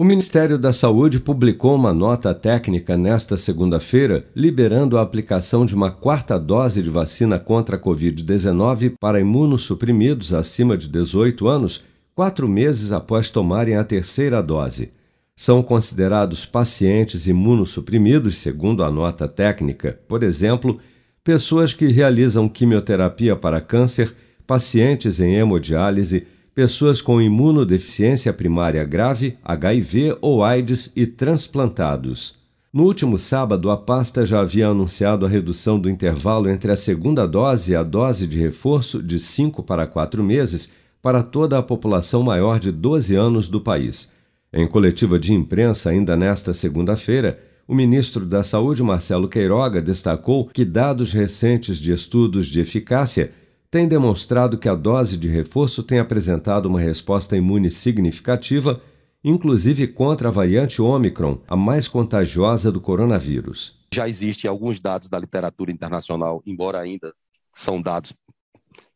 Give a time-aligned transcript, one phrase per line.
[0.00, 5.90] O Ministério da Saúde publicou uma nota técnica nesta segunda-feira, liberando a aplicação de uma
[5.90, 11.84] quarta dose de vacina contra a Covid-19 para imunossuprimidos acima de 18 anos,
[12.14, 14.88] quatro meses após tomarem a terceira dose.
[15.36, 20.78] São considerados pacientes imunossuprimidos, segundo a nota técnica, por exemplo,
[21.22, 26.26] pessoas que realizam quimioterapia para câncer, pacientes em hemodiálise
[26.60, 32.36] pessoas com imunodeficiência primária grave, HIV ou AIDS e transplantados.
[32.70, 37.26] No último sábado, a pasta já havia anunciado a redução do intervalo entre a segunda
[37.26, 40.70] dose e a dose de reforço de 5 para 4 meses
[41.00, 44.12] para toda a população maior de 12 anos do país.
[44.52, 50.66] Em coletiva de imprensa, ainda nesta segunda-feira, o ministro da Saúde, Marcelo Queiroga, destacou que
[50.66, 53.32] dados recentes de estudos de eficácia
[53.70, 58.82] tem demonstrado que a dose de reforço tem apresentado uma resposta imune significativa,
[59.22, 63.78] inclusive contra a variante Omicron, a mais contagiosa do coronavírus.
[63.94, 67.14] Já existem alguns dados da literatura internacional, embora ainda
[67.54, 68.12] são dados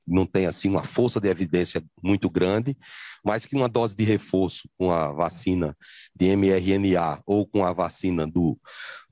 [0.07, 2.77] não tem assim uma força de evidência muito grande,
[3.25, 5.75] mas que uma dose de reforço com a vacina
[6.15, 8.59] de mRNA ou com a vacina do,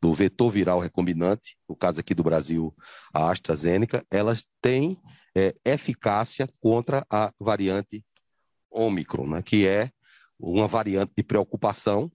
[0.01, 2.75] do vetor viral recombinante, no caso aqui do Brasil,
[3.13, 4.99] a AstraZeneca, elas têm
[5.35, 8.05] é, eficácia contra a variante
[8.71, 9.91] Ômicron, né, que é
[10.39, 12.11] uma variante de preocupação.